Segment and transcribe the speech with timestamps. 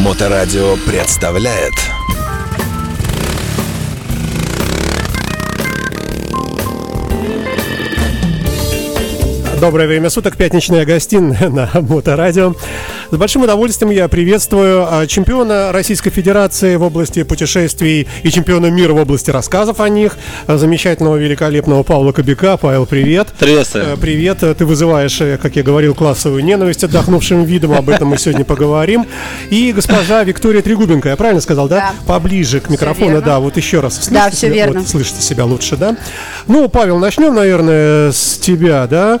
[0.00, 1.74] Моторадио представляет
[9.60, 12.54] Доброе время суток, пятничная гостиная на Моторадио.
[13.10, 18.94] С большим удовольствием я приветствую а, чемпиона Российской Федерации в области путешествий и чемпиона мира
[18.94, 20.16] в области рассказов о них,
[20.46, 22.56] а, замечательного, великолепного Павла Кобяка.
[22.56, 23.28] Павел, привет.
[23.38, 23.84] Приветствую.
[23.84, 24.38] Э, Привет.
[24.38, 29.04] Ты вызываешь, э, как я говорил, классовую ненависть отдохнувшим видом, об этом мы сегодня поговорим.
[29.50, 31.76] И госпожа Виктория Трегубенко, я правильно сказал, да?
[31.76, 31.92] Да.
[32.14, 33.96] Поближе к микрофону, да, вот еще раз.
[33.96, 34.54] Слышите Да, всё себя?
[34.54, 34.80] верно.
[34.80, 35.96] Вот, слышите себя лучше, да?
[36.46, 39.20] Ну, Павел, начнем, наверное, с тебя, да?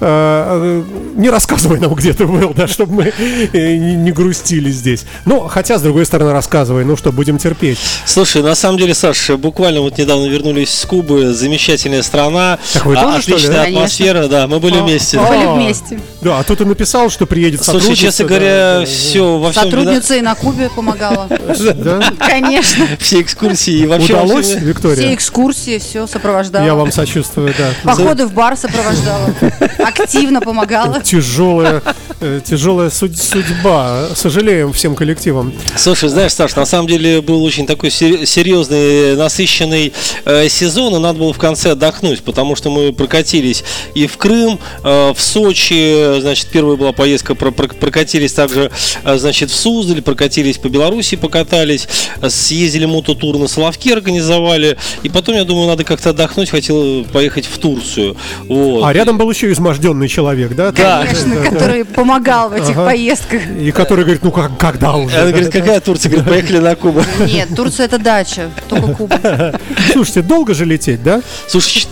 [0.00, 0.82] Э, э,
[1.16, 3.12] Не рассказывай нам, где ты был, да, чтобы мы
[3.52, 5.04] э, не грустили здесь.
[5.24, 7.78] Ну, хотя, с другой стороны, рассказывай, ну что, будем терпеть.
[8.06, 12.94] Слушай, на самом деле, Саш, буквально вот недавно вернулись с Кубы, замечательная страна, Так вы
[12.96, 13.62] а- тоже, что ли, отличная да?
[13.64, 13.80] Конечно.
[13.84, 15.18] атмосфера, да, мы были А, вместе.
[15.18, 15.26] а.
[15.26, 16.00] Были вместе.
[16.20, 18.86] Да, а тут ты написал, что приедет Слушай, сотрудница, честно говоря, да, да.
[18.86, 21.28] все во всем Сотрудница и на Кубе помогала.
[22.18, 22.86] Конечно.
[22.98, 25.14] все экскурсии и вообще во Удалось, всем- Все Виктория?
[25.14, 26.64] экскурсии, все сопровождала.
[26.64, 27.70] Я вам сочувствую, да.
[27.84, 29.30] Походы в бар сопровождала.
[29.88, 31.00] Активно помогала.
[31.02, 31.82] Тяжелая,
[32.20, 34.08] э, тяжелая суд- судьба.
[34.14, 35.52] Сожалеем всем коллективам.
[35.76, 39.92] Слушай, знаешь, Саш, на самом деле был очень такой сер- серьезный, насыщенный
[40.24, 43.64] э, сезон, и надо было в конце отдохнуть, потому что мы прокатились
[43.94, 48.70] и в Крым, э, в Сочи, значит, первая была поездка, про- про- прокатились также,
[49.04, 51.88] значит, в Суздаль, прокатились по Беларуси, покатались,
[52.28, 57.58] съездили мототур на Соловки, организовали, и потом, я думаю, надо как-то отдохнуть, хотел поехать в
[57.58, 58.16] Турцию.
[58.48, 58.84] Вот.
[58.84, 60.72] А рядом был еще изможденный человек, да?
[60.72, 61.04] Да.
[61.04, 62.86] Конечно, который помогал в этих Ага.
[62.86, 63.42] поездках.
[63.58, 65.16] И который говорит, ну как, когда уже?
[65.16, 66.10] Она говорит, какая Турция?
[66.10, 67.02] Говорит, поехали на Кубу.
[67.20, 69.60] Нет, Турция это дача, только Куба.
[69.92, 71.22] Слушайте, долго же лететь, да?
[71.46, 71.86] Слушай,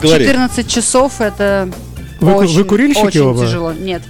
[0.00, 0.26] говори.
[0.26, 1.68] 14 часов это
[2.20, 3.44] Вы очень, вы курильщики очень оба?
[3.46, 3.72] тяжело.
[3.72, 4.02] Нет,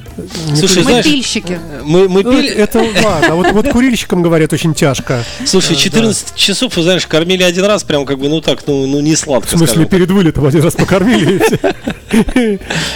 [0.57, 1.59] Слушай, мы знаешь, пильщики.
[1.85, 2.49] мы, мы Ну, пили...
[2.49, 3.29] это ладно.
[3.29, 5.23] А Вот, вот курильщикам говорят очень тяжко.
[5.45, 9.01] Слушай, 14 часов, вы знаешь, кормили один раз, прям как бы, ну так, ну, ну
[9.01, 9.89] не сладко, В смысле, скажем.
[9.91, 11.41] перед вылетом один раз покормили.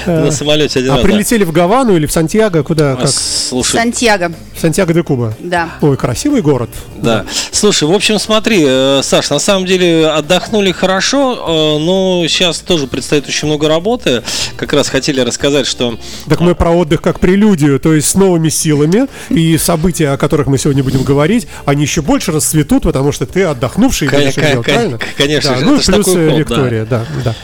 [0.07, 1.09] На самолете один А раз, да.
[1.11, 2.63] прилетели в Гавану или в Сантьяго?
[2.63, 2.95] Куда?
[2.95, 3.07] А?
[3.07, 5.35] Слушай, Сантьяго, Сантьяго де Куба.
[5.41, 5.71] да.
[5.81, 6.71] Ой, красивый город.
[6.97, 7.25] да.
[7.51, 12.87] Слушай, в общем, смотри, э, Саш, на самом деле отдохнули хорошо, э, но сейчас тоже
[12.87, 14.23] предстоит очень много работы.
[14.57, 18.49] Как раз хотели рассказать, что Так мы про отдых как прелюдию, то есть с новыми
[18.51, 19.07] силами.
[19.31, 23.43] И события, о которых мы сегодня будем говорить, они еще больше расцветут, потому что ты
[23.43, 27.05] отдохнувший Кон- будешь их кон- делать, конечно Да, же, ну плюс такой ход, Виктория, да,
[27.25, 27.35] да.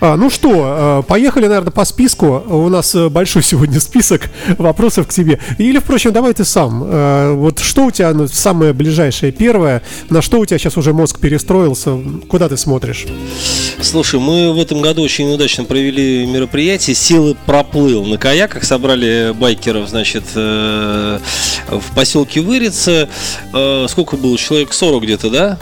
[0.00, 2.42] А, ну что, э, поехали, наверное, по списку.
[2.46, 5.38] У нас э, большой сегодня список вопросов к тебе.
[5.58, 6.82] Или, впрочем, давай ты сам.
[6.86, 9.82] Э, Вот что у тебя ну, самое ближайшее первое?
[10.08, 11.98] На что у тебя сейчас уже мозг перестроился?
[12.28, 13.06] Куда ты смотришь?
[13.82, 18.06] Слушай, мы в этом году очень удачно провели мероприятие «Силы проплыл».
[18.06, 21.20] На каяках собрали байкеров, значит, в
[21.94, 23.08] поселке Вырица.
[23.88, 24.36] Сколько было?
[24.38, 25.58] Человек 40 где-то, да?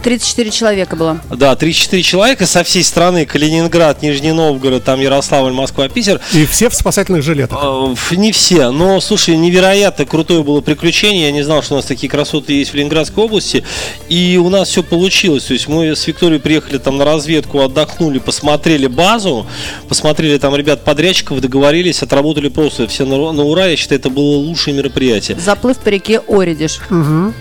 [0.00, 1.20] 34 человека было.
[1.30, 3.26] Да, 3-4 человека со всей страны.
[3.26, 6.20] Калининград, Нижний Новгород, там Ярославль, Москва, Питер.
[6.32, 7.58] И все в спасательных жилетах.
[7.62, 11.26] Э, ф- Не все, но, слушай, невероятно крутое было приключение.
[11.26, 13.64] Я не знал, что у нас такие красоты есть в Ленинградской области.
[14.08, 15.44] И у нас все получилось.
[15.44, 19.46] То есть мы с Викторией приехали там на разведку, отдохнули, посмотрели базу,
[19.88, 23.66] посмотрели там ребят-подрядчиков, договорились, отработали просто все на, на ура.
[23.66, 25.38] Я считаю, это было лучшее мероприятие.
[25.38, 26.78] Заплыв по реке Оридиш.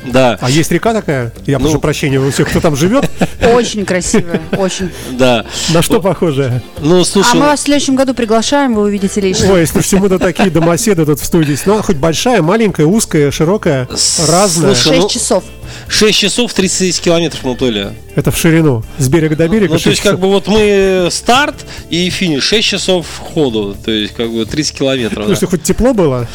[0.05, 1.31] Да, А есть река такая?
[1.45, 1.65] Я Ну.
[1.65, 3.09] прошу прощения у всех, кто там живет.
[3.53, 4.91] Очень красивая, очень.
[5.11, 5.45] да.
[5.73, 6.61] На что похоже?
[6.79, 9.53] Ну, А слушай, мы вас в следующем году приглашаем, вы увидите лично.
[9.53, 11.57] Ой, если всему-то такие домоседы тут в студии.
[11.65, 13.87] Ну, она хоть большая, маленькая, узкая, широкая,
[14.27, 14.75] разная.
[14.75, 15.43] 6 ну, часов.
[15.87, 17.93] 6 часов 30 километров мы плыли.
[18.15, 19.73] Это в ширину, с берега до берега.
[19.73, 23.91] Ну, то шесть есть, как бы вот мы старт и финиш 6 часов ходу, то
[23.91, 25.19] есть, как бы 30 километров.
[25.19, 25.35] да.
[25.35, 26.27] Слушайте, хоть тепло было,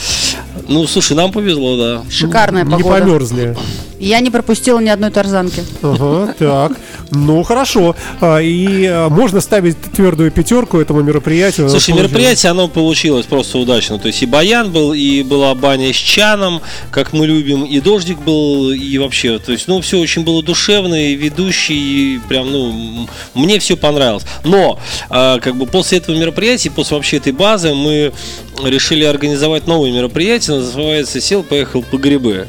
[0.69, 2.03] Ну, слушай, нам повезло, да.
[2.11, 3.01] Шикарная не погода.
[3.01, 3.57] померзли.
[4.01, 5.63] Я не пропустила ни одной тарзанки.
[5.83, 6.73] Ага, так.
[7.15, 7.97] Ну, хорошо.
[8.21, 11.69] А, И а, можно ставить твердую пятерку этому мероприятию.
[11.69, 12.13] Слушай, Получилось.
[12.13, 13.99] мероприятие, оно получилось просто удачно.
[13.99, 16.61] То есть и баян был, и была баня с чаном,
[16.91, 20.95] как мы любим, и дождик был, и вообще, то есть, ну, все очень было душевно,
[20.95, 24.25] и ведущий, и прям, ну, мне все понравилось.
[24.45, 24.79] Но,
[25.11, 28.13] а, как бы после этого мероприятия, после вообще этой базы, мы
[28.63, 32.49] решили организовать новое мероприятие, называется «Сел, поехал по грибы».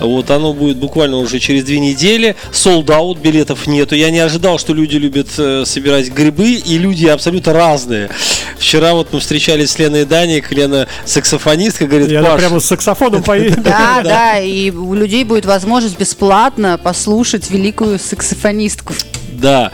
[0.00, 2.36] Вот оно будет буквально уже через две недели.
[2.52, 3.95] Sold out, билетов нету.
[3.96, 8.10] Я не ожидал, что люди любят э, собирать грибы, и люди абсолютно разные.
[8.58, 13.22] Вчера вот мы встречались с Леной Даник, Лена саксофонистка, говорит, она Паш, прямо с саксофоном
[13.24, 13.62] поедет.
[13.62, 18.94] Да, да, и у людей будет возможность бесплатно послушать великую саксофонистку.
[19.40, 19.72] Да.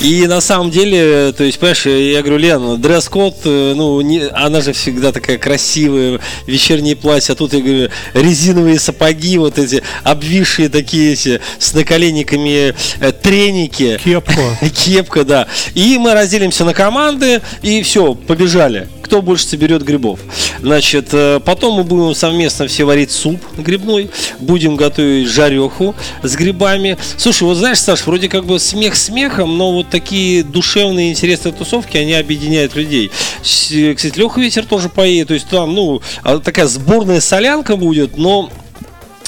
[0.00, 4.60] И на самом деле, то есть, понимаешь, я говорю, Лен, дресс-код, э, ну, не, она
[4.60, 10.68] же всегда такая красивая, вечернее платье, а тут, я говорю, резиновые сапоги, вот эти обвисшие
[10.68, 14.00] такие эти, с наколенниками э, треники.
[14.02, 14.58] Кепка.
[14.84, 15.46] Кепка, да.
[15.74, 18.88] И мы разделимся на команды, и все, побежали.
[19.02, 20.18] Кто больше соберет грибов.
[20.60, 26.96] Значит, э, потом мы будем совместно все варить суп грибной, будем готовить жареху с грибами.
[27.18, 31.96] Слушай, вот знаешь, Саш, вроде как бы смех смехом, но вот такие душевные интересные тусовки,
[31.96, 33.10] они объединяют людей.
[33.42, 38.50] Кстати, Леха Ветер тоже поедет, то есть там, ну, а, такая сборная солянка будет, но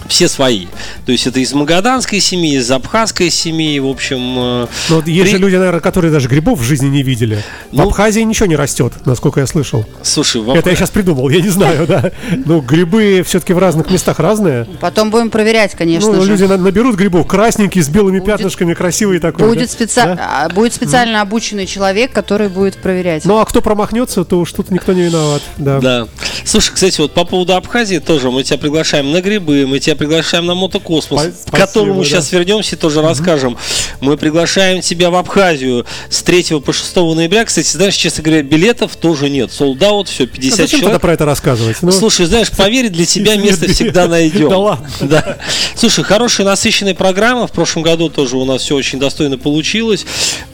[0.08, 0.66] все свои.
[1.04, 4.18] То есть это из магаданской семьи, из абхазской семьи, в общем...
[4.38, 7.42] э, Но вот есть при- же люди, наверное, которые даже грибов в жизни не видели.
[7.70, 9.84] В Ну- Абхазии ничего не растет, насколько я слышал.
[10.02, 12.10] Слушай, в Это я сейчас придумал, я не знаю, да.
[12.44, 14.66] Ну, грибы все-таки в разных местах разные.
[14.80, 16.30] Потом будем проверять, конечно Ну, же.
[16.30, 19.48] люди на- наберут грибов красненькие, с белыми пятнышками, красивые такой.
[19.48, 19.84] Будет, да?
[19.84, 20.44] специ- Да?
[20.44, 23.24] а, будет специально обученный человек, который будет проверять.
[23.24, 25.42] Ну, а кто промахнется, то уж тут никто не виноват.
[25.58, 25.80] Да.
[25.80, 26.08] Да.
[26.44, 30.46] Слушай, кстати, вот по поводу Абхазии тоже мы тебя приглашаем на грибы, мы тебя приглашаем
[30.46, 32.38] на мотокосмос, Спа- к которому спасибо, сейчас да.
[32.38, 33.56] вернемся и тоже расскажем.
[34.00, 37.44] Мы приглашаем тебя в Абхазию с 3 по 6 ноября.
[37.44, 39.52] Кстати, знаешь, честно говоря, билетов тоже нет.
[39.52, 41.00] Солдаут, все, А 50 зачем тогда человек.
[41.02, 41.76] про это рассказывать?
[41.82, 44.48] Ну, Слушай, знаешь, поверь, для тебя место всегда найдем.
[44.48, 44.86] Да ладно.
[45.00, 45.38] Да.
[45.74, 47.46] Слушай, хорошая насыщенная программа.
[47.46, 50.04] В прошлом году тоже у нас все очень достойно получилось.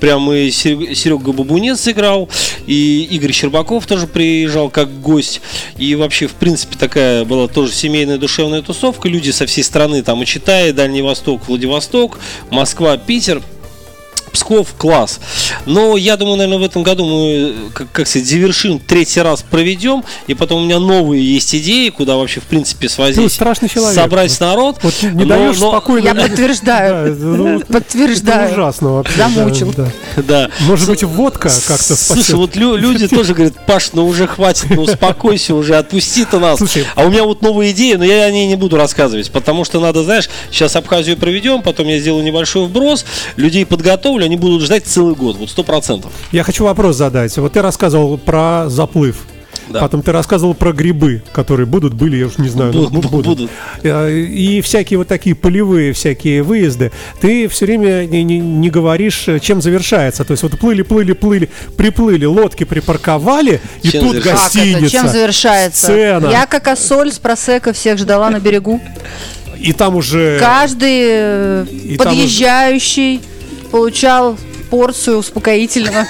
[0.01, 2.29] Прям и Серега Бабунец сыграл,
[2.67, 5.41] и Игорь Щербаков тоже приезжал как гость.
[5.79, 9.09] И вообще, в принципе, такая была тоже семейная душевная тусовка.
[9.09, 12.19] Люди со всей страны, там и Читай, Дальний Восток, Владивосток,
[12.51, 13.43] Москва, Питер.
[14.33, 15.21] Псков класс.
[15.67, 20.05] Но я думаю, наверное, в этом году мы, как, как сказать, завершим, третий раз проведем,
[20.27, 23.95] и потом у меня новые есть идеи, куда вообще, в принципе, Ты свозить, страшный человек.
[23.95, 24.79] собрать народ.
[24.83, 26.07] Вот не Но- даешь но- спокойно.
[26.09, 27.61] Я Да, подтверждаю.
[27.69, 28.53] Подтверждаю.
[28.53, 29.17] ужасно вообще.
[29.17, 29.73] Замучил.
[29.77, 29.89] да.
[30.17, 30.51] Да.
[30.61, 34.83] Может быть, водка как-то Слушай, вот лю- люди тоже говорят, Паш, ну уже хватит, ну
[34.83, 36.61] успокойся уже, отпусти ты нас.
[36.95, 39.81] А у меня вот новая идея, но я о ней не буду рассказывать, потому что
[39.81, 43.05] надо, знаешь, сейчас Абхазию проведем, потом я сделаю небольшой вброс,
[43.37, 46.13] людей подготовлю, они будут ждать целый год, вот сто процентов.
[46.33, 47.37] Я хочу вопрос задать.
[47.39, 49.17] Вот ты рассказывал про заплыв.
[49.69, 49.81] Да.
[49.81, 53.27] Потом ты рассказывал про грибы, которые будут, были, я уж не знаю, ну, Будут, будут.
[53.27, 53.51] будут.
[53.83, 56.91] Э, И всякие вот такие полевые всякие выезды.
[57.21, 60.25] Ты все время не, не- не говоришь, чем завершается.
[60.25, 64.33] То есть вот плыли, плыли, плыли, приплыли, лодки припарковали, и Чем тут завершается?
[64.33, 64.71] Как это?
[64.73, 64.91] гостиница.
[64.91, 65.83] Чем завершается?
[65.87, 66.27] Сцена.
[66.29, 68.81] Я как осоль с просека всех ждала на берегу.
[69.59, 70.39] И там уже...
[70.41, 73.21] Каждый э, И там подъезжающий
[73.73, 74.39] получал
[74.71, 76.07] порцию успокоительного.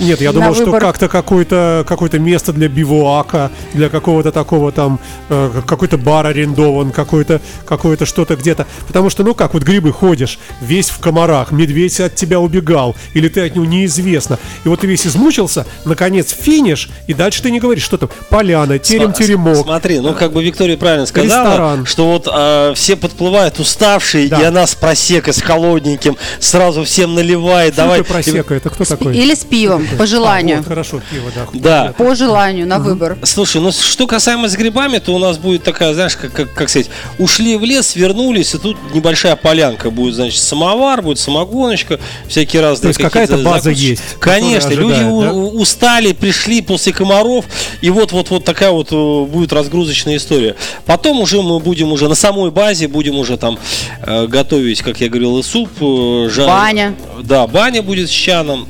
[0.00, 5.62] Нет, я думал, что как-то какое-то какое место для бивуака, для какого-то такого там, э,
[5.66, 8.66] какой-то бар арендован, какой-то какое-то что-то где-то.
[8.86, 13.28] Потому что, ну как, вот грибы ходишь, весь в комарах, медведь от тебя убегал, или
[13.28, 14.38] ты от него неизвестно.
[14.64, 18.78] И вот ты весь измучился, наконец финиш, и дальше ты не говоришь, что там, поляна,
[18.78, 19.64] терем-теремок.
[19.64, 21.86] Смотри, ну как бы Виктория правильно сказала, Ресторан.
[21.86, 24.40] что вот а, все подплывают уставшие, Да.
[24.40, 27.74] и она с просекой, с холодненьким, сразу всем наливает.
[27.74, 28.04] Что давай.
[28.04, 28.54] просека?
[28.54, 29.16] Это кто такой?
[29.16, 30.58] Или с пивом, по А, желанию.
[30.58, 31.46] вот, хорошо, пиво, да.
[31.54, 31.94] Да.
[31.96, 33.16] По желанию, на выбор.
[33.22, 36.68] Слушай, ну что касаемо с грибами, то у нас будет такая, знаешь, как, как, как
[36.68, 41.98] сказать, ушли в лес, вернулись, и тут небольшая полянка будет, значит, самовар, будет самогоночка,
[42.28, 42.82] всякие разные.
[42.82, 43.84] То есть какая-то база закуски.
[43.84, 45.32] есть, Конечно, люди ожидает, у- да?
[45.32, 47.44] устали, пришли после комаров,
[47.80, 50.56] и вот вот вот такая вот э, будет разгрузочная история.
[50.86, 53.58] Потом уже мы будем уже на самой базе будем уже там
[54.06, 56.94] э, готовить, как я говорил, и суп, э, жар- Баня.
[57.22, 58.66] Да, баня будет с чаном.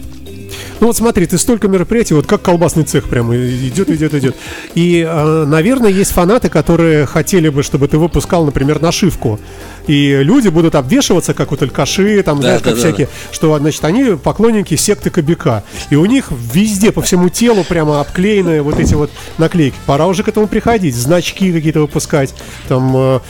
[0.80, 4.36] Ну вот смотри, ты столько мероприятий, вот как колбасный цех прямо идет, идет, идет.
[4.74, 9.38] И, э, наверное, есть фанаты, которые хотели бы, чтобы ты выпускал, например, нашивку.
[9.86, 13.56] И люди будут обвешиваться, как вот алькаши, там, Да, знаешь, да, как да, всякие, что,
[13.58, 15.62] значит, они поклонники секты Кобяка.
[15.90, 19.76] И у них везде, по всему телу прямо обклеены вот эти вот наклейки.
[19.86, 22.34] Пора уже к этому приходить, значки какие-то выпускать.
[22.68, 23.20] Там, э,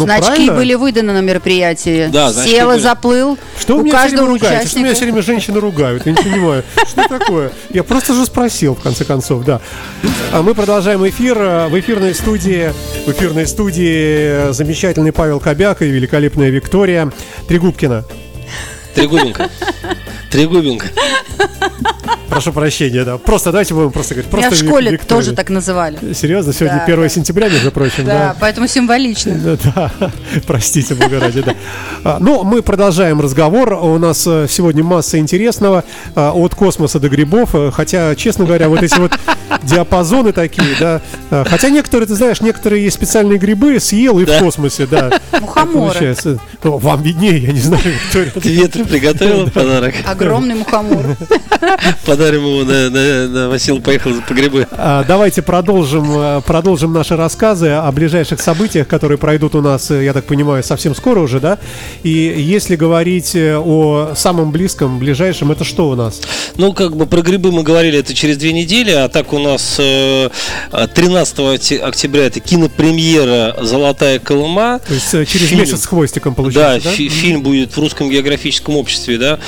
[0.00, 0.54] ну, Значки правильно?
[0.54, 2.08] были выданы на мероприятии.
[2.12, 2.82] Да, значки Сел и были.
[2.82, 3.38] заплыл.
[3.58, 4.68] Что вы у меня время каждого ругаете?
[4.68, 5.04] Что меня все участника.
[5.12, 6.06] время женщины ругают?
[6.06, 6.64] Я не понимаю.
[6.86, 7.52] Что такое?
[7.70, 9.60] Я просто же спросил, в конце концов, да.
[10.32, 11.36] А мы продолжаем эфир.
[11.38, 12.72] В эфирной студии,
[13.06, 17.10] в эфирной студии замечательный Павел Кобяк и великолепная Виктория
[17.48, 18.04] Трегубкина.
[18.94, 19.48] Трегубенко.
[20.30, 20.86] Трегубенко.
[22.28, 23.18] Прошу прощения, да.
[23.18, 24.32] Просто давайте будем просто говорить.
[24.32, 25.22] Меня Просто в школе Виктория.
[25.22, 25.98] тоже так называли.
[26.14, 26.52] Серьезно?
[26.52, 27.08] Сегодня Да, 1 да.
[27.08, 28.36] сентября, между прочим, Да, да?
[28.38, 29.34] поэтому символично.
[29.34, 30.10] Да, да,
[30.46, 31.54] простите, бога ради, да.
[32.04, 33.72] А, Ну, мы продолжаем разговор.
[33.72, 37.54] У нас э, сегодня масса интересного а, от космоса до грибов.
[37.54, 39.12] Э, Хотя, честно говоря, вот эти вот
[39.62, 41.00] диапазоны такие, да.
[41.30, 44.38] а, Хотя некоторые, ты знаешь, некоторые есть специальные грибы, съел и в Да.
[44.38, 45.10] космосе, да.
[45.40, 45.72] Мухоморы.
[45.92, 46.38] Получается.
[46.62, 48.30] Ну, Вам виднее, я не знаю, Виктория.
[48.30, 49.94] Ты ветру приготовила подарок?
[50.06, 51.16] Огромный мухомор.
[52.06, 54.66] Подарим его на, на, на Васил поехал по грибы.
[54.72, 60.04] А, Давайте продолжим, э, продолжим наши рассказы о ближайших событиях, которые пройдут у нас, э,
[60.04, 61.58] я так понимаю, совсем скоро уже, да?
[62.02, 66.20] И если говорить э, о самом близком, ближайшем, это что у нас?
[66.56, 69.76] Ну, как бы про грибы мы говорили, это через две недели, а так у нас
[69.78, 70.30] э,
[70.94, 74.80] 13 оте- октября это кинопремьера «Золотая Колыма».
[74.86, 75.60] То есть через Фильм.
[75.60, 76.94] месяц с хвостиком Да, получается, да?
[76.94, 79.38] фи- фильм будет в русском географическом обществе, да,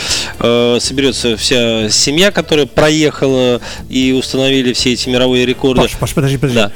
[0.80, 5.82] соберется вся семья, которая проехала и установили все эти мировые рекорды.
[5.82, 6.58] Паш, Паш, подожди, подожди.
[6.58, 6.72] Да.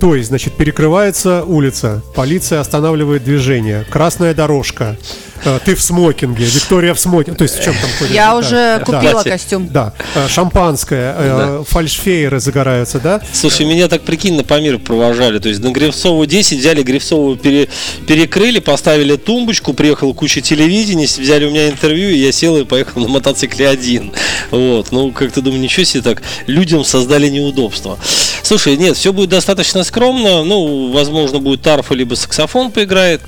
[0.00, 4.96] То есть, значит, перекрывается улица, полиция останавливает движение, красная дорожка,
[5.44, 8.14] э, ты в смокинге, Виктория в смокинге, то есть в чем там ходишь?
[8.14, 9.68] Я Да, уже да, купила Кстати, костюм.
[9.68, 13.20] Да, э, шампанское, э, фальшфейеры загораются, да?
[13.32, 15.38] Слушай, меня так прикинь, на Памир провожали.
[15.38, 17.68] То есть на Грифцову 10 взяли Грифцову, пере-
[18.06, 22.64] перекрыли, поставили тумбочку, приехала куча телевидения, с- взяли у меня интервью, и я сел и
[22.64, 24.12] поехал на мотоцикле один.
[24.50, 27.98] Вот, ну как-то думаю, ничего себе так, людям создали неудобства.
[28.50, 33.20] Слушай, нет, все будет достаточно скромно, ну, возможно, будет тарфа либо саксофон поиграет.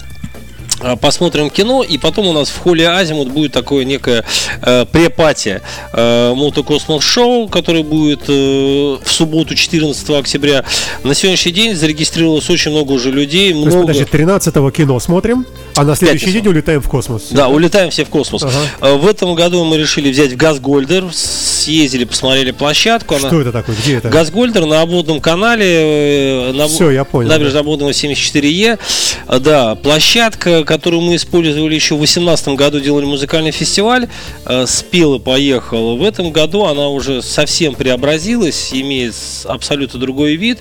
[0.80, 4.24] А, Посмотрим кино, и потом у нас в холле Азимут будет такое некое
[4.62, 5.60] э, препати
[5.92, 10.64] э, мотокосмос шоу, которое будет э, в субботу 14 октября.
[11.04, 13.92] На сегодняшний день зарегистрировалось очень много уже людей, То есть, много.
[13.92, 16.44] подожди, 13-го кино смотрим, а на следующий Пятницу.
[16.44, 17.28] день улетаем в космос.
[17.30, 18.42] Да, улетаем все в космос.
[18.42, 18.52] Ага.
[18.80, 23.14] Э, В этом году мы решили взять Газгольдер, съездили, посмотрели площадку.
[23.16, 23.76] она- Что это такое?
[23.82, 24.08] Где это?
[24.08, 25.64] Газгольдер на обводном канале.
[25.66, 28.78] э, на- Всё, я понял, Набережная обводного 74Е.
[29.26, 34.08] А, Да, площадка, которую мы использовали еще в 2018 году, делали музыкальный фестиваль.
[34.46, 35.94] э, Спела, поехала.
[35.96, 39.14] В этом году она уже совсем преобразилась, имеет
[39.44, 40.58] абсолютно другой вид.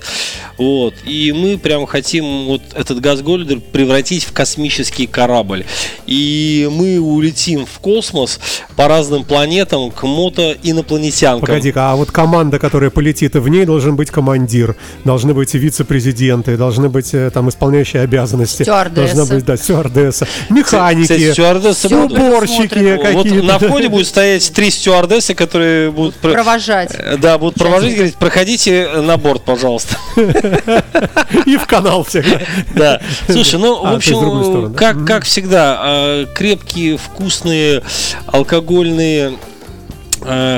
[0.58, 0.94] Вот.
[1.04, 5.64] И мы прям хотим вот этот Газгольдер превратить в космический корабль.
[6.06, 8.38] И мы улетим в космос
[8.76, 11.40] по разным планетам к мото-инопланетянкам.
[11.46, 16.88] Погоди-ка, а вот команда, которая полетит, в ней должен быть командир, должны быть вице-президенты, должны
[16.88, 18.62] быть э, там исполняющие обязанности.
[18.62, 19.16] Стюардесса.
[19.16, 22.18] Должна быть, да, стюардесса, механики, Кстати, стюардессы будут.
[22.18, 23.12] уборщики предусмотрено.
[23.12, 23.46] Вот какие-то.
[23.46, 26.90] на входе будет стоять три стюардессы, которые будут про- Провожать.
[26.98, 29.96] Э, Да, будут провожать, говорить, проходите на борт, пожалуйста.
[31.46, 32.26] И в канал всех.
[32.74, 33.00] да.
[33.28, 34.74] Слушай, ну, А, в другую общем?
[34.92, 37.82] Как, как всегда, э, крепкие, вкусные,
[38.26, 39.38] алкогольные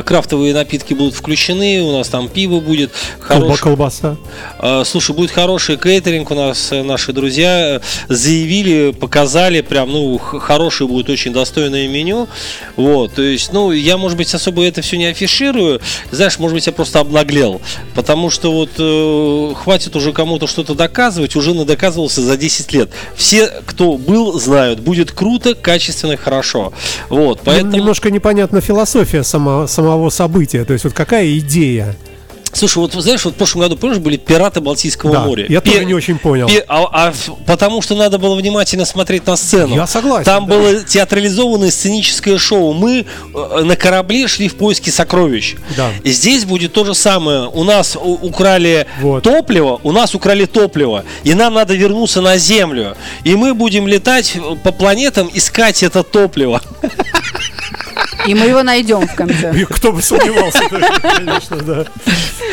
[0.05, 2.91] крафтовые напитки будут включены, у нас там пиво будет,
[3.27, 4.17] Колба- хорош- Колбаса.
[4.61, 10.19] Э, Слушай, будет хороший кейтеринг у нас, э, наши друзья э, заявили, показали, прям, ну,
[10.19, 12.29] хорошее будет очень достойное меню,
[12.77, 15.81] вот, то есть, ну, я, может быть, особо это все не афиширую,
[16.11, 17.61] знаешь, может быть, я просто обнаглел,
[17.95, 23.49] потому что вот э, хватит уже кому-то что-то доказывать, уже надоказывался за 10 лет, все,
[23.67, 26.73] кто был, знают, будет круто, качественно, хорошо,
[27.09, 27.73] вот, поэтому...
[27.73, 30.65] Немножко непонятна философия сама, самого события.
[30.65, 31.95] То есть вот какая идея?
[32.57, 35.45] Слушай, вот знаешь, вот в прошлом году, помнишь, были пираты Балтийского Да, моря.
[35.49, 36.47] я тоже Пе- не очень понял.
[36.47, 37.13] пе- а- а
[37.47, 39.75] потому что надо было внимательно смотреть на сцену.
[39.75, 40.55] Я согласен, Там да.
[40.55, 42.73] было театрализованное сценическое шоу.
[42.73, 45.57] Мы э, на корабле шли в поиске сокровищ.
[45.77, 45.91] Да.
[46.05, 47.49] И здесь будет то же самое.
[47.53, 49.25] У нас украли Вот.
[49.25, 52.95] топливо, у нас украли топливо, и нам надо вернуться на Землю.
[53.25, 56.63] И мы будем летать э, по планетам, искать это топливо.
[58.27, 59.53] И мы его найдем в конце.
[59.71, 60.61] Кто бы сомневался,
[61.03, 61.85] конечно, да.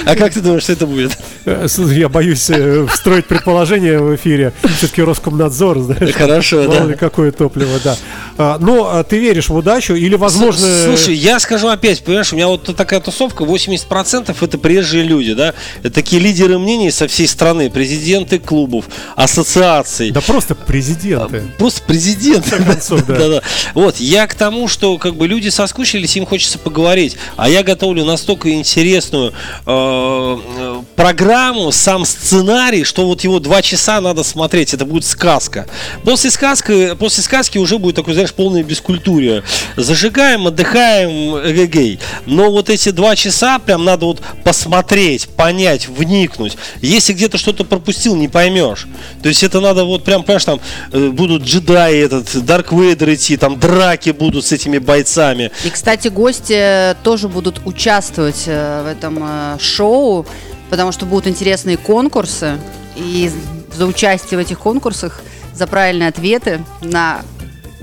[0.05, 1.17] А как ты думаешь, что это будет?
[1.45, 4.53] Э, Я боюсь э, встроить предположение в эфире.
[4.77, 6.13] Все-таки Роскомнадзор, знаешь.
[6.15, 6.85] Хорошо, да.
[6.85, 7.95] ли какое топливо, да.
[8.37, 10.67] А, Но а, ты веришь в удачу или, возможно...
[10.85, 15.53] Слушай, я скажу опять, понимаешь, у меня вот такая тусовка, 80% это приезжие люди, да?
[15.79, 18.85] Это такие лидеры мнений со всей страны, президенты клубов,
[19.15, 20.11] ассоциаций.
[20.11, 21.43] Да просто президенты.
[21.57, 22.45] Просто президент.
[22.65, 23.15] концов, да.
[23.21, 23.41] Да-да.
[23.75, 27.17] Вот, я к тому, что как бы люди соскучились, им хочется поговорить.
[27.37, 29.33] А я готовлю настолько интересную, э,
[29.65, 35.67] э, программу, сам сценарий, что вот его два часа надо смотреть, это будет сказка.
[36.03, 39.43] После сказки, после сказки уже будет такой, знаешь, полное бескультурие.
[39.77, 41.99] Зажигаем, отдыхаем, эгегей.
[42.25, 46.57] Но вот эти два часа прям надо вот посмотреть, понять, вникнуть.
[46.81, 48.87] Если где-то что-то пропустил, не поймешь.
[49.21, 50.59] То есть это надо вот прям, понимаешь, там
[50.91, 55.50] э, будут джедаи, этот, Дарк Вейдер идти, там драки будут с этими бойцами.
[55.63, 60.25] И, кстати, гости тоже будут участвовать э, в этом э, шоу,
[60.69, 62.57] потому что будут интересные конкурсы.
[62.95, 63.31] И
[63.75, 65.21] за участие в этих конкурсах,
[65.53, 67.21] за правильные ответы на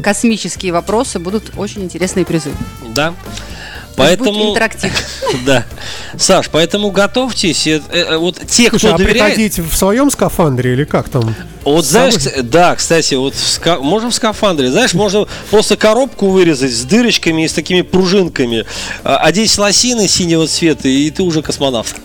[0.02, 2.50] космические вопросы будут очень интересные призы.
[2.88, 3.14] Да.
[3.98, 4.92] Поэтому, интерактив.
[5.46, 5.64] да,
[6.16, 7.66] Саш, поэтому готовьтесь.
[7.66, 11.34] Э, э, Вот те, Слушай, кто а доверяет, приходить в своем скафандре или как там?
[11.64, 12.14] Вот знаешь,
[12.44, 17.44] да, кстати, вот в ска- можно в скафандре, знаешь, можно просто коробку вырезать с дырочками
[17.44, 18.64] и с такими пружинками,
[19.04, 21.96] а, одеть лосины синего цвета, и ты уже космонавт.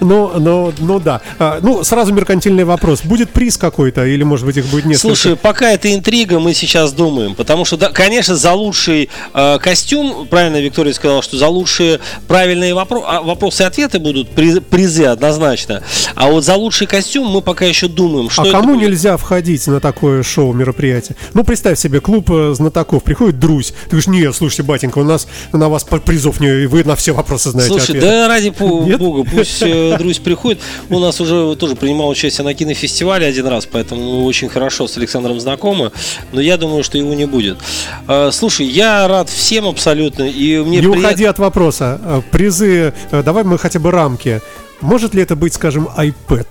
[0.00, 1.20] Ну, ну, ну да.
[1.38, 3.02] А, ну, сразу меркантильный вопрос.
[3.02, 5.14] Будет приз какой-то или, может быть, их будет несколько?
[5.14, 10.26] Слушай, пока это интрига, мы сейчас думаем, потому что, да, конечно, за лучший э, костюм,
[10.28, 15.04] правильно Виктория сказала, что за лучшие правильные вопро- а, вопросы и ответы будут приз- призы
[15.04, 15.82] однозначно,
[16.14, 18.88] а вот за лучший костюм мы пока еще думаем, что а кому будет.
[18.88, 21.16] нельзя входить на такое шоу, мероприятие?
[21.32, 23.72] Ну, представь себе, клуб э, знатоков, приходит Друзь.
[23.84, 27.50] Ты говоришь, нет, слушайте, батенька, у нас на вас призов не, вы на все вопросы
[27.50, 28.06] знаете Слушай, ответы».
[28.06, 28.52] да ради
[28.86, 28.98] Нет?
[28.98, 30.60] бога, пусть э, Друзь приходит.
[30.90, 34.96] У нас уже тоже принимал участие на кинофестивале один раз, поэтому мы очень хорошо с
[34.96, 35.92] Александром знакомы,
[36.32, 37.58] но я думаю, что его не будет.
[38.08, 42.00] Э, Слушай, я рад всем абсолютно, и мне Не приятно- уходи от вопроса.
[42.04, 44.40] Э, Призы, э, давай мы хотя бы рамки.
[44.80, 46.46] Может ли это быть, скажем, iPad?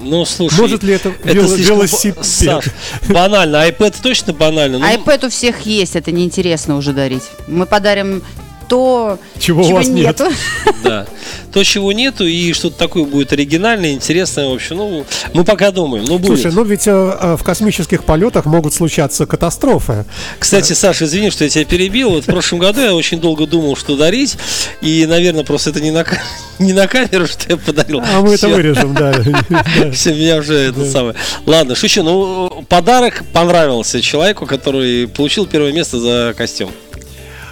[0.00, 2.24] Ну, слушай, Может ли это это вело- слишком велосипед?
[2.24, 2.64] Саш,
[3.08, 4.78] банально, iPad точно банально.
[4.78, 7.24] ну, iPad у всех есть, это неинтересно уже дарить.
[7.48, 8.22] Мы подарим
[8.68, 10.18] то, Чего у вас нет.
[10.20, 10.32] нету.
[10.84, 11.06] Да.
[11.52, 16.04] То, чего нету, и что-то такое будет оригинальное, интересное, в общем, ну, мы пока думаем,
[16.04, 16.40] ну, будет.
[16.40, 20.04] Слушай, ну ведь э, э, в космических полетах могут случаться катастрофы.
[20.38, 22.10] Кстати, Саша, извини, что я тебя перебил.
[22.10, 24.36] Вот в прошлом году я очень долго думал, что дарить.
[24.82, 26.04] И, наверное, просто это не на,
[26.58, 28.00] не на камеру, что я подарил.
[28.00, 28.54] А мы это Всё.
[28.54, 29.14] вырежем, да.
[29.48, 29.90] Да.
[29.92, 31.14] Все, меня уже это самое.
[31.46, 32.02] Ладно, шучу.
[32.02, 36.70] Ну, подарок понравился человеку, который получил первое место за костюм.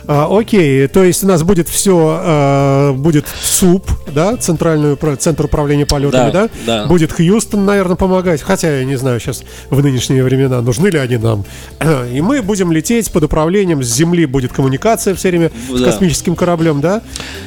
[0.08, 6.30] А, окей, то есть у нас будет все, будет СУП, да, центральную центр управления полетами,
[6.30, 6.82] Да, да?
[6.82, 6.86] да.
[6.86, 11.16] Будет Хьюстон, наверное, помогать, хотя я не знаю сейчас в нынешние времена нужны ли они
[11.16, 11.44] нам.
[12.12, 15.86] И мы будем лететь под управлением с Земли будет коммуникация все время с Да.
[15.86, 17.02] космическим кораблем, да?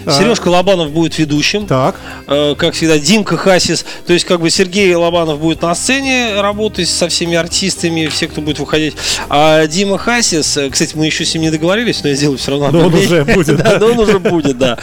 [0.05, 1.65] А, Сережка Лобанов будет ведущим.
[1.65, 1.95] Так.
[2.27, 3.85] Э, Как всегда, Димка Хасис.
[4.05, 8.41] То есть, как бы Сергей Лобанов будет на сцене работать со всеми артистами, все, кто
[8.41, 8.95] будет выходить.
[9.29, 12.48] А Дима Хасис, э, кстати, мы еще с ним не договорились, но я сделаю все
[12.49, 12.71] равно.
[12.71, 13.23] Но он объявление.
[13.23, 14.77] уже будет, Да, но он уже будет, да.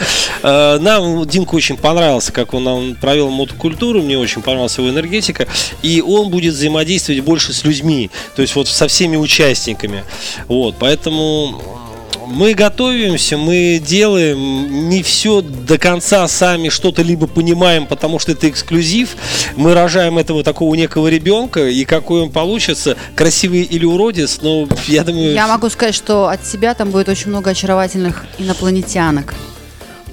[0.79, 5.47] Нам Димка очень понравился, как он нам провел мотокультуру, мне очень понравилась его энергетика.
[5.81, 10.03] И он будет взаимодействовать больше с людьми, то есть вот со всеми участниками.
[10.47, 11.61] Вот, поэтому
[12.29, 18.49] мы готовимся, мы делаем не все до конца сами что-то либо понимаем, потому что это
[18.49, 19.15] эксклюзив.
[19.55, 25.03] Мы рожаем этого такого некого ребенка, и какой он получится, красивый или уродец, но я
[25.03, 25.33] думаю...
[25.33, 29.33] Я могу сказать, что от себя там будет очень много очаровательных инопланетянок.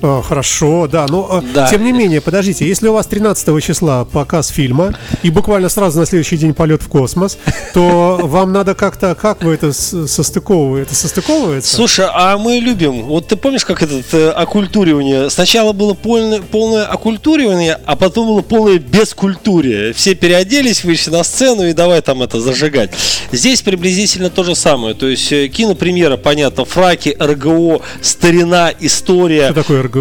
[0.06, 1.66] А, Хорошо, да, но э, Да.
[1.66, 6.04] тем не менее, подождите, если у вас 13 числа показ фильма и буквально сразу на
[6.04, 7.38] следующий день полет в космос,
[7.72, 10.88] то вам надо как-то, как вы это состыковываете?
[10.90, 11.74] Это состыковывается?
[11.74, 13.04] Слушай, а мы любим.
[13.04, 15.30] Вот ты помнишь, как этот э, оккультуривание?
[15.30, 19.94] Сначала было полное, полное оккультуривание, а потом было полное бескультурие.
[19.94, 22.90] Все переоделись, вышли на сцену и давай там это зажигать.
[23.32, 24.94] Здесь приблизительно то же самое.
[24.94, 29.46] То есть э, кинопремьера, понятно, фраки, РГО, старина, история.
[29.46, 29.93] Что такое РГО?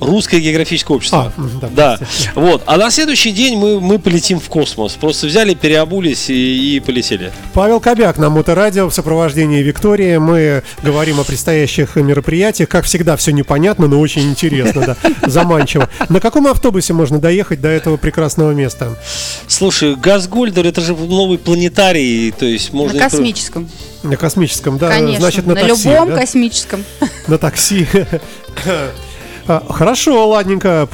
[0.00, 1.32] Русское географическое общество.
[1.36, 1.98] А, да, да.
[2.34, 2.62] Вот.
[2.66, 4.92] А на следующий день мы, мы полетим в космос.
[4.92, 7.32] Просто взяли, переобулись и, и полетели.
[7.54, 10.18] Павел Кобяк на Моторадио в сопровождении Виктории.
[10.18, 12.68] Мы говорим о предстоящих мероприятиях.
[12.68, 15.88] Как всегда, все непонятно, но очень интересно, да, заманчиво.
[16.10, 18.98] На каком автобусе можно доехать до этого прекрасного места?
[19.46, 22.98] Слушай, Газгольдер это же новый планетарий, то есть можно.
[22.98, 23.68] на космическом.
[24.02, 25.20] На космическом, да, Конечно.
[25.20, 25.88] значит, на, на такси.
[25.88, 26.16] любом да?
[26.20, 26.84] космическом.
[27.28, 27.86] На такси.
[29.48, 30.88] А, Хорошо, ладненько.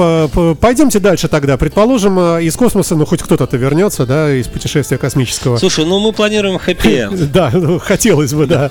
[0.60, 1.56] Пойдемте дальше тогда.
[1.56, 5.56] Предположим, а, из космоса, ну, хоть кто-то вернется, да, из путешествия космического.
[5.56, 7.20] Слушай, ну мы планируем хэппи-энд.
[7.32, 8.70] Да, ну, хотелось бы, да.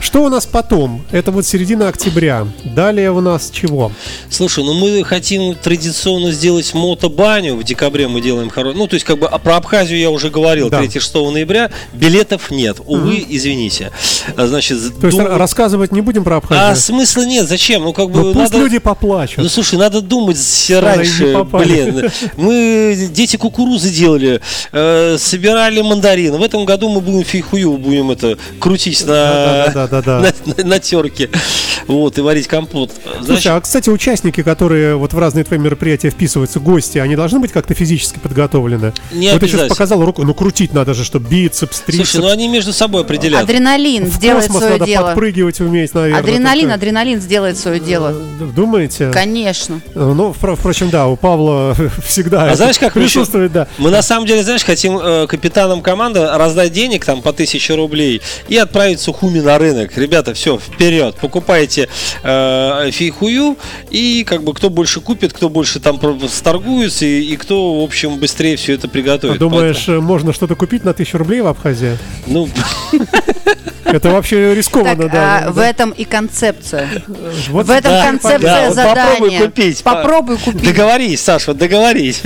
[0.00, 1.04] Что у нас потом?
[1.12, 2.46] Это вот середина октября.
[2.64, 3.92] Далее у нас чего?
[4.28, 7.56] Слушай, ну мы хотим традиционно сделать мотобаню.
[7.56, 8.76] В декабре мы делаем хороший.
[8.76, 10.82] Ну, то есть, как бы а про Абхазию я уже говорил, Да.
[10.82, 11.70] 3-6 ноября.
[11.92, 12.78] Билетов нет.
[12.84, 13.92] Увы, извините.
[14.36, 16.76] А, Значит, То есть рассказывать не будем про А Абхазию?
[16.76, 17.82] смысла нет, зачем?
[17.84, 19.19] Ну, как бы Ну, пусть люди поплачут.
[19.20, 19.38] Плачут.
[19.38, 22.10] Ну слушай, надо думать с- Надо и не раньше, блин.
[22.36, 24.40] Мы дети кукурузы делали,
[24.72, 26.38] э, собирали мандарины.
[26.38, 30.20] В этом году мы будем фейхую будем это крутить на, Да-да-да-да-да.
[30.46, 31.28] на, на- на терке.
[31.86, 32.92] Вот, и варить компот.
[33.02, 37.40] Слушай, Знаешь, а, кстати, участники, которые вот в разные твои мероприятия вписываются, гости, они должны
[37.40, 38.92] быть как-то физически подготовлены?
[39.12, 42.10] Не вот ты сейчас показал руку, ну крутить надо же, чтобы бицепс, трицепс.
[42.10, 43.48] слушай, ну они между собой определяют.
[43.48, 45.06] Адреналин в сделает космос свое надо дело.
[45.06, 46.20] подпрыгивать уметь, наверное.
[46.20, 46.74] Адреналин, такое.
[46.76, 48.14] адреналин сделает свое дело.
[48.40, 49.80] Э, Конечно.
[49.94, 53.66] Э, Ну, впро- впрочем, да, у Павла всегда А знаешь, как присутствует, да.
[53.78, 58.22] Мы на самом деле, знаешь, хотим э, капитанам команды раздать денег там по 1000 рублей
[58.48, 59.96] и отправить Сухуми на рынок.
[59.96, 61.88] Ребята, все, вперед, покупайте
[62.22, 63.56] э, фейхую
[63.90, 68.18] и как бы кто больше купит, кто больше там сторгуется и, и кто, в общем,
[68.18, 69.38] быстрее все это А приготовит.
[69.38, 71.90] Думаешь, э, можно что-то купить на тысячу рублей в Абхазии?
[71.90, 72.48] Поэтому,
[72.92, 73.00] ну,
[73.84, 75.38] Это вообще рискованно, Так, да.
[75.38, 75.50] а да.
[75.52, 76.88] в этом и концепция.
[77.48, 79.04] Вот в этом да, концепция да, вот задания.
[79.04, 79.82] попробуй купить.
[79.82, 80.62] Попробуй купить.
[80.64, 82.22] договорись, Саша, договорись.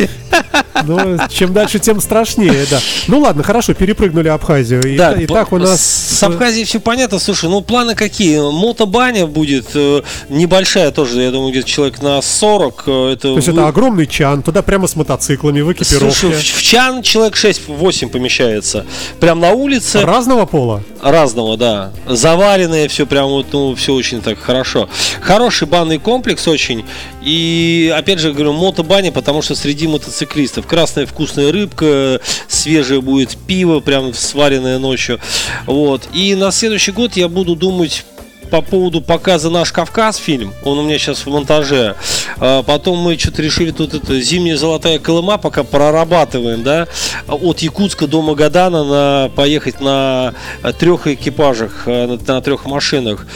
[0.84, 2.80] Ну, чем дальше, тем страшнее, да.
[3.08, 4.82] Ну ладно, хорошо, перепрыгнули Абхазию.
[4.82, 5.80] И, Да, и по- так у нас...
[5.80, 7.18] С Абхазией все понятно.
[7.18, 8.38] Слушай, ну планы какие?
[8.40, 12.82] Мотобаня будет э, небольшая тоже, я думаю, где-то человек на 40.
[12.86, 16.14] э, Это То есть вы- это огромный чан, туда прямо с мотоциклами, в экипировке.
[16.16, 18.84] Слушай, в, в чан человек 6-8 помещается.
[19.20, 20.00] Прям на улице.
[20.04, 20.82] Разного пола?
[21.04, 21.92] Разного, да.
[22.06, 24.88] Заваленное все прям вот, ну, все очень так хорошо.
[25.20, 26.86] Хороший банный комплекс очень.
[27.22, 33.80] И, опять же, говорю, мотобаня, потому что среди мотоциклистов красная вкусная рыбка, свежее будет пиво,
[33.80, 35.20] прям сваренное ночью.
[35.66, 36.08] Вот.
[36.14, 38.06] И на следующий год я буду думать
[38.54, 41.96] по поводу показа «Наш Кавказ» фильм, он у меня сейчас в монтаже.
[42.38, 46.86] А Потом мы что-то решили тут это «Зимняя золотая Колыма» пока прорабатываем, да,
[47.26, 50.34] от Якутска до Магадана на, поехать на
[50.78, 53.26] трех экипажах, э, на, на трех машинах.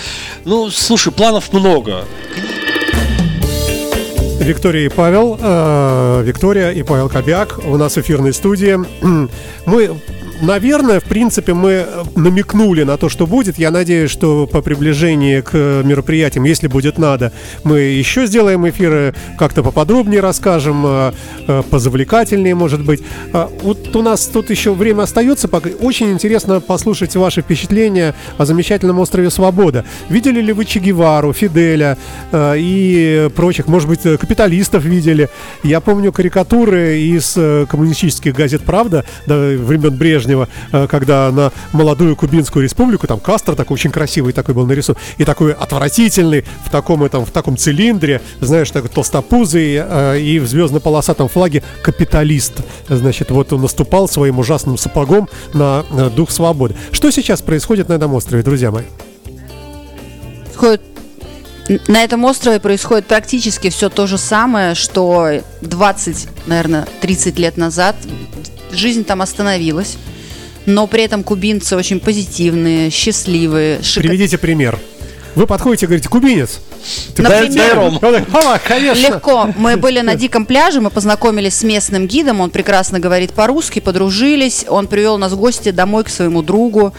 [0.45, 2.05] Ну, слушай, планов много.
[4.39, 8.79] Виктория и Павел, э, Виктория и Павел Кобяк у нас в эфирной студии.
[9.67, 10.01] Мы,
[10.41, 13.59] наверное, в принципе, мы намекнули на то, что будет.
[13.59, 17.33] Я надеюсь, что по приближении к мероприятиям, если будет надо,
[17.65, 21.13] мы еще сделаем эфиры, как-то поподробнее расскажем, э,
[21.47, 23.03] э, позавлекательнее, может быть.
[23.33, 25.49] А Вот у нас тут еще время остается.
[25.81, 29.85] Очень интересно послушать ваши впечатления о замечательном острове Свобода.
[30.09, 31.97] Видели ли вы Че Гевару, Фиделя
[32.33, 35.29] э, и прочих, может быть, э, капиталистов видели?
[35.63, 40.28] Я помню карикатуры из э, коммунистических газет «Правда» времен Брежнева,
[40.73, 45.25] э, когда на молодую Кубинскую республику, там Кастро такой очень красивый такой был нарисован, и
[45.25, 51.29] такой отвратительный в таком, этом, в таком цилиндре, знаешь, такой толстопузый э, и в звездно-полосатом
[51.29, 52.55] флаге капиталист.
[52.89, 56.75] Значит, вот он наступал своим ужасным сапогом на, э, дух свободы.
[56.93, 58.85] Что сейчас происходит на этом острове, друзья мои?
[60.45, 60.83] Происходит-
[61.87, 67.95] На этом острове происходит практически все то же самое, что 20, наверное, 30 лет назад.
[68.73, 69.99] Жизнь там остановилась,
[70.69, 73.79] но при этом кубинцы очень позитивные, счастливые.
[73.81, 74.79] шика- Приведите пример.
[75.35, 76.61] Вы подходите и говорите, кубинец.
[77.15, 77.77] Ты Например.
[78.99, 79.51] Легко.
[79.57, 84.65] Мы были на диком пляже, мы познакомились с местным гидом, он прекрасно говорит по-русски, подружились,
[84.69, 86.93] он привел нас в гости домой к своему другу.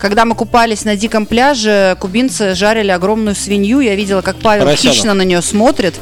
[0.00, 4.94] Когда мы купались на диком пляже, кубинцы жарили огромную свинью, я видела, как Павел Поросенок.
[4.94, 5.94] хищно на нее смотрит.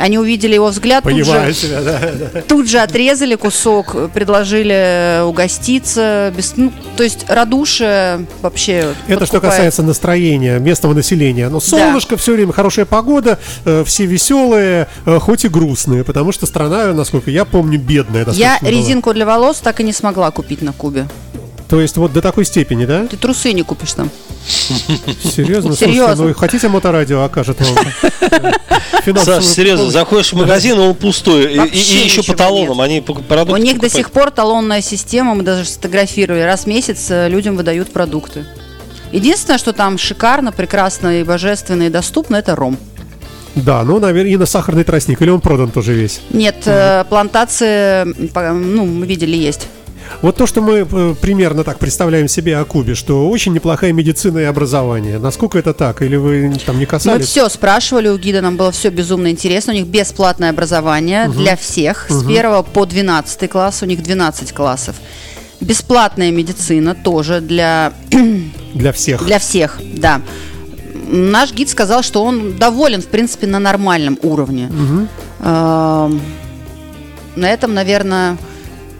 [0.00, 2.40] Они увидели его взгляд, тут же, себя, да.
[2.48, 6.32] тут же отрезали кусок, предложили угоститься.
[6.36, 9.54] Без, ну, то есть радушие вообще Это что подкупает.
[9.54, 11.48] касается настроения местного населения.
[11.48, 16.46] Но солнышко все время, хорошая погода, э, все веселые, э, хоть и грустные, потому что
[16.46, 18.26] страна, насколько я помню, бедная.
[18.32, 21.06] Я резинку для волос так и не смогла купить на Кубе.
[21.70, 23.06] То есть вот до такой степени, да?
[23.06, 24.10] Ты трусы не купишь там.
[24.44, 25.70] Серьезно?
[25.74, 26.26] Слушайте, Серьезно.
[26.26, 27.76] ну хотите моторадио окажет вам?
[29.24, 29.92] Саш, серьезно, помощь?
[29.92, 31.54] заходишь в магазин, он пустой.
[31.54, 32.80] И- еще по талонам.
[32.80, 36.40] Они пок- У продукты них до сих пор талонная система, мы даже сфотографировали.
[36.42, 38.46] Раз в месяц э, людям выдают продукты.
[39.12, 42.78] Единственное, что там шикарно, прекрасно и божественно и доступно, это ром.
[43.54, 45.22] Да, ну, наверное, и на сахарный тростник.
[45.22, 46.20] Или он продан тоже весь?
[46.30, 48.04] Нет, э, плантации,
[48.52, 49.68] ну, мы видели, есть.
[50.22, 54.38] Вот то, что мы э, примерно так представляем себе о Кубе, что очень неплохая медицина
[54.38, 55.18] и образование.
[55.18, 56.02] Насколько это так?
[56.02, 57.26] Или вы там не Мы касались?
[57.26, 59.72] все спрашивали у гида, нам было все безумно интересно.
[59.72, 62.06] У них бесплатное образование для всех.
[62.10, 64.96] С 1 по 12 класс, у них 12 классов.
[65.60, 67.92] Бесплатная медицина тоже для
[68.74, 69.24] Для всех.
[69.24, 70.20] Для всех, да.
[71.08, 74.70] Наш гид сказал, что он доволен, в принципе, на нормальном уровне.
[75.40, 76.20] Эм,
[77.36, 78.36] На этом, наверное,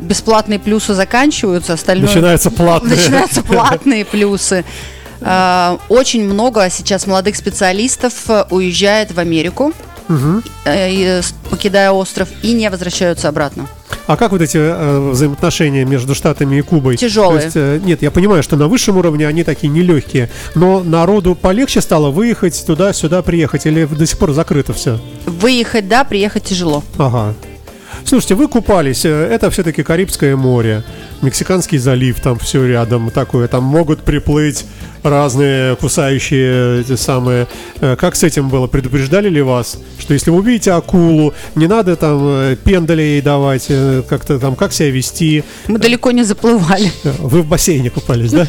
[0.00, 2.08] бесплатные плюсы заканчиваются, остальное...
[2.08, 2.96] Начинается платное.
[2.96, 4.64] Начинаются платные плюсы.
[5.20, 9.72] Э, Очень много сейчас молодых специалистов э, уезжает в Америку
[10.08, 13.66] э, э, покидая остров, и не возвращаются обратно.
[14.06, 16.96] А как вот эти э, взаимоотношения между Штатами и Кубой?
[16.96, 17.44] Тяжелые.
[17.44, 21.80] Есть, э, нет, я понимаю, что на высшем уровне они такие нелегкие, но народу полегче
[21.80, 24.98] стало выехать туда-сюда, приехать, или до сих пор закрыто все?
[25.26, 26.82] Выехать, да, приехать тяжело.
[26.98, 27.34] Ага.
[28.10, 30.82] Слушайте, вы купались, э, это все-таки Карибское море,
[31.22, 34.64] Мексиканский залив, там все рядом такое, там могут приплыть
[35.02, 37.46] разные кусающие эти самые.
[37.80, 38.66] Э, Как с этим было?
[38.66, 44.02] Предупреждали ли вас, что если вы увидите акулу, не надо там э, пендалей давать, э,
[44.09, 45.44] как-то там, как себя вести?
[45.68, 46.90] Мы далеко не заплывали.
[47.18, 48.46] Вы в бассейне купались, да?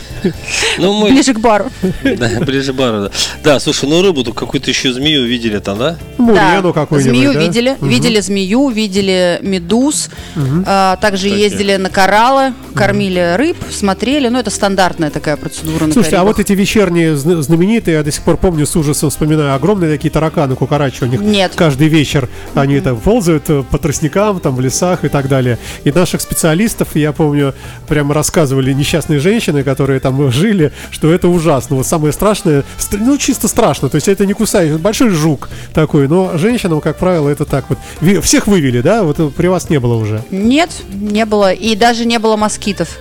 [0.78, 1.10] Ну, мы...
[1.10, 1.66] Ближе к бару.
[2.04, 3.12] Да, ближе бара, да.
[3.44, 5.98] Да, слушай, ну рыбу-то какую-то еще змею видели там, да?
[6.18, 10.10] Мурену какую-нибудь, змею видели, видели змею, видели медуз,
[10.66, 16.24] а, также ездили на кораллы, кормили рыб, смотрели, ну это стандартная такая процедура Слушайте, а
[16.24, 20.10] вот эти вечерние зна- знаменитые, я до сих пор помню с ужасом, вспоминаю, огромные такие
[20.12, 21.22] тараканы, кукарачи у них.
[21.22, 21.54] Нет.
[21.56, 25.58] Каждый вечер они там ползают э, по тростникам, там в лесах и так далее.
[25.84, 27.54] И наших специалистов, я помню,
[27.88, 31.76] прямо рассказывали несчастные женщины, которые там жили, что это ужасно.
[31.78, 36.08] Вот самое страшное, стр- ну чисто страшно, то есть это не кусающий, большой жук такой,
[36.08, 37.78] но женщинам, как правило, это так вот.
[38.24, 39.04] Всех вывели, да?
[39.04, 40.24] Вот э, при вас не было уже.
[40.32, 42.98] Нет, не было, и даже не было москитов.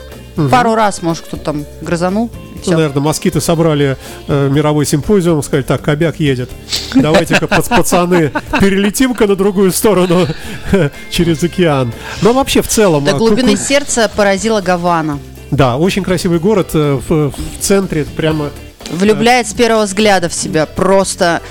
[0.51, 2.31] Пару раз, может, кто-то там грызанул.
[2.65, 3.97] Ну, наверное, москиты собрали
[4.29, 6.51] э, мировой симпозиум, сказали, так, кобяк едет.
[6.95, 10.27] Давайте-ка, пац- пацаны, перелетим-ка на другую сторону
[11.11, 11.93] через океан.
[12.23, 13.05] Но вообще в целом...
[13.05, 15.19] До а, глубины сердца поразила Гавана.
[15.51, 18.51] Да, очень красивый город э, в, в центре, прямо
[18.91, 20.67] Влюбляет с первого взгляда в себя.
[20.67, 21.43] Просто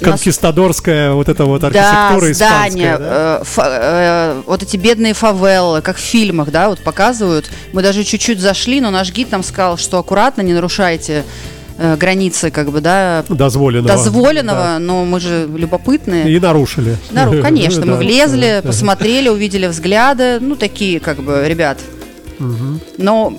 [0.00, 2.98] конкистадорская вот эта вот Да, архитектура здания, испанская.
[2.98, 3.42] да?
[3.42, 7.50] э, э, вот эти бедные фавелы, как в фильмах, да, вот показывают.
[7.72, 11.24] Мы даже чуть-чуть зашли, но наш гид нам сказал, что аккуратно, не нарушайте
[11.78, 13.96] э, границы, как бы, да, Дозволенного.
[13.96, 15.58] дозволенного, но мы же Да.
[15.58, 16.30] любопытные.
[16.30, 16.96] И нарушили.
[17.10, 18.68] Нару- конечно, мы Да, влезли, да.
[18.68, 21.78] посмотрели, увидели взгляды, ну, такие, как бы, ребят.
[22.98, 23.32] Но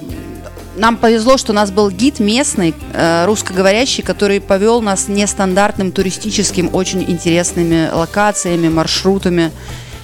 [0.76, 6.70] нам повезло, что у нас был гид местный, э, русскоговорящий, который повел нас нестандартным туристическим,
[6.74, 9.52] очень интересными локациями, маршрутами.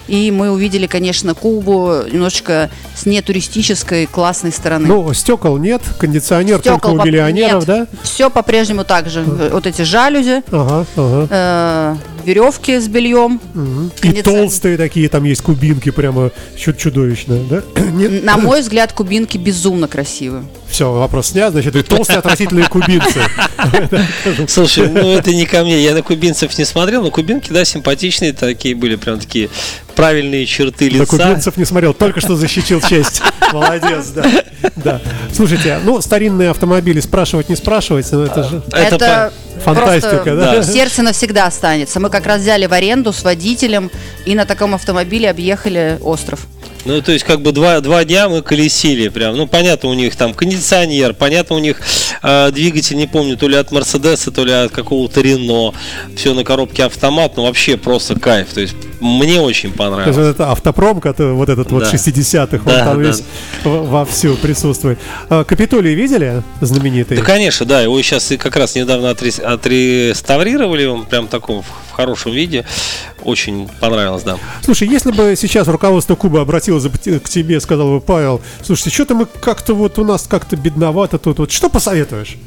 [0.07, 4.87] И мы увидели, конечно, Кубу немножечко с нетуристической классной стороны.
[4.87, 7.85] Ну, стекол нет, кондиционер только у поп- миллионеров, да?
[8.01, 9.21] Все по-прежнему так же.
[9.23, 11.27] Вот эти жалюзи, Ага, ага.
[11.29, 13.39] э, веревки с бельем.
[13.53, 14.23] И кондиционер.
[14.23, 17.63] толстые такие, там есть кубинки, прямо чуть чудовищно, да?
[17.91, 18.23] Нет?
[18.23, 20.43] На мой взгляд, кубинки безумно красивые.
[20.69, 23.19] Все, вопрос снят, значит, и толстые отвратительные кубинцы.
[24.47, 25.81] Слушай, ну это не ко мне.
[25.81, 29.49] Я на кубинцев не смотрел, но кубинки, да, симпатичные такие были, прям такие
[29.95, 31.17] правильные черты На лица.
[31.17, 33.21] кубинцев не смотрел, только что защитил честь.
[33.53, 34.43] Молодец, да.
[34.75, 35.01] да.
[35.33, 38.61] Слушайте, ну, старинные автомобили спрашивать, не спрашивать, но это же...
[38.71, 40.61] Это Это, Фантастика, просто да?
[40.61, 41.99] в сердце навсегда останется.
[41.99, 43.91] Мы как раз взяли в аренду с водителем
[44.25, 46.47] и на таком автомобиле объехали остров.
[46.85, 49.35] Ну, то есть, как бы два, два дня мы колесили прям.
[49.35, 51.81] Ну, понятно, у них там кондиционер, понятно, у них
[52.23, 55.73] э, двигатель, не помню, то ли от Мерседеса, то ли от какого-то Рено.
[56.15, 58.47] Все на коробке автомат, ну, вообще просто кайф.
[58.53, 60.15] То есть, мне очень То есть понравилось.
[60.15, 61.89] вот это автопром, который, вот этот вот Да.
[61.91, 63.09] 60-х, он Да, там да.
[63.09, 63.23] весь
[63.65, 64.97] во- вовсю присутствует.
[65.29, 67.17] А, Капитолий видели знаменитый?
[67.17, 71.63] Да, конечно, да, его сейчас и как раз недавно отрес- отреставрировали, он прям таком
[71.99, 72.65] хорошем виде.
[73.23, 74.37] Очень понравилось, да.
[74.63, 79.25] Слушай, если бы сейчас руководство Кубы обратилось к тебе, сказал бы, Павел, слушайте, что-то мы
[79.25, 82.37] как-то вот у нас как-то бедновато тут, вот что посоветуешь?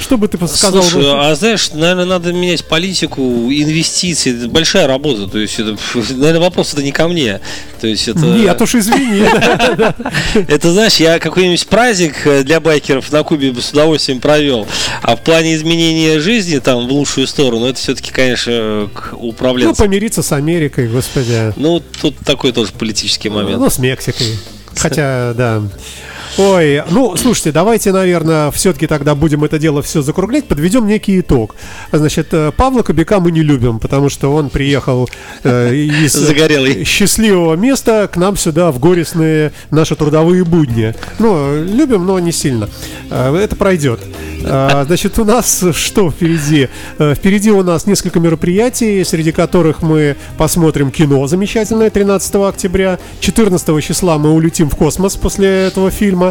[0.00, 0.82] Что бы ты сказал?
[0.82, 4.36] Слушай, а знаешь, наверное, надо менять политику, инвестиции.
[4.36, 5.26] Это большая работа.
[5.26, 7.40] То есть, это, наверное, вопрос это не ко мне.
[7.80, 9.24] То есть, это, Нет уж, извини.
[10.48, 14.66] это, знаешь, я какой-нибудь праздник э, для байкеров на Кубе бы с удовольствием провел.
[15.02, 19.14] А в плане изменения жизни там в лучшую сторону, это все-таки, конечно, к
[19.68, 21.52] Ну, помириться с Америкой, господи.
[21.56, 23.60] Ну, тут такой тоже политический момент.
[23.60, 24.38] Ну, с Мексикой.
[24.76, 25.62] Хотя, да.
[26.36, 31.54] Ой, ну, слушайте, давайте, наверное, все-таки тогда будем это дело все закруглять, подведем некий итог.
[31.92, 35.08] Значит, э, Павла Кобяка мы не любим, потому что он приехал
[35.44, 36.82] э, из Загорелый.
[36.84, 40.94] счастливого места к нам сюда в горестные наши трудовые будни.
[41.20, 42.68] Ну, любим, но не сильно.
[43.10, 44.00] Э, Это пройдет.
[44.46, 46.68] А, Значит, у нас что впереди?
[46.98, 52.98] Э, Впереди у нас несколько мероприятий, среди которых мы посмотрим кино замечательное 13 октября.
[53.20, 56.23] 14 числа мы улетим в космос после этого фильма.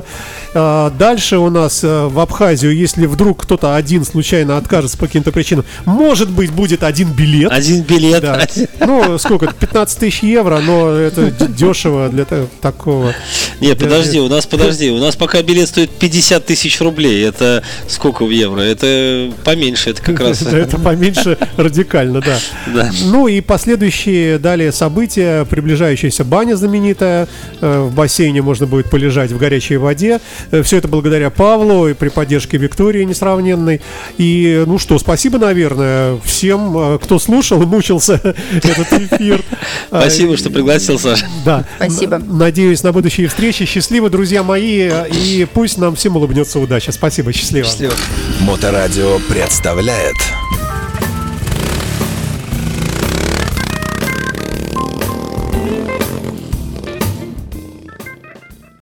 [0.55, 5.31] А, Дальше у нас э, в Абхазию, если вдруг кто-то один случайно откажется по каким-то
[5.31, 7.51] причинам, может быть, будет один билет.
[7.51, 8.21] Один билет.
[8.21, 8.35] Да.
[8.35, 9.51] один- Ну, сколько?
[9.53, 13.13] 15 тысяч евро, но это дешево для та- такого.
[13.59, 17.25] Не, подожди, у нас подожди, у нас пока билет стоит 50 тысяч рублей.
[17.25, 18.61] Это Сколько в евро?
[18.61, 20.41] Это поменьше, это как раз...
[20.63, 22.37] Это поменьше радикально, да.
[22.73, 22.91] Да.
[23.05, 27.27] Ну и последующие далее события, приближающаяся баня знаменитая,
[27.61, 30.19] э, в бассейне можно будет полежать в горячей воде.
[30.63, 33.81] Все это благодаря Павлу и при поддержке Виктории несравненной.
[34.17, 38.13] И ну что, спасибо, наверное, всем, э, кто слушал и мучился
[38.51, 39.41] этот эфир.
[39.87, 41.27] Спасибо, что пригласил, Саша.
[41.45, 41.65] Да.
[41.77, 42.17] Спасибо.
[42.19, 43.65] Надеюсь на будущие встречи.
[43.65, 46.91] Счастливо, друзья мои, и пусть нам всем улыбнется удача.
[46.91, 47.67] Спасибо, счастливо.
[47.67, 47.93] Счастливо.
[48.41, 50.15] Моторадио представляет